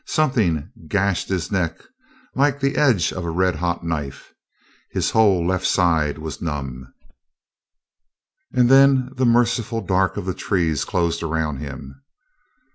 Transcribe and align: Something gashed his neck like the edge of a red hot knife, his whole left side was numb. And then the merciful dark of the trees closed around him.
Something 0.07 0.71
gashed 0.87 1.29
his 1.29 1.51
neck 1.51 1.77
like 2.33 2.59
the 2.59 2.75
edge 2.75 3.13
of 3.13 3.23
a 3.23 3.29
red 3.29 3.57
hot 3.57 3.83
knife, 3.83 4.33
his 4.89 5.11
whole 5.11 5.45
left 5.45 5.67
side 5.67 6.17
was 6.17 6.41
numb. 6.41 6.91
And 8.51 8.67
then 8.67 9.11
the 9.15 9.27
merciful 9.27 9.81
dark 9.81 10.17
of 10.17 10.25
the 10.25 10.33
trees 10.33 10.85
closed 10.85 11.21
around 11.21 11.57
him. 11.57 12.01